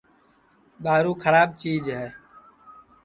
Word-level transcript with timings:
دؔارُو 0.83 1.11
کھراب 1.21 1.49
چِیج 1.61 1.83
ہے 1.97 2.07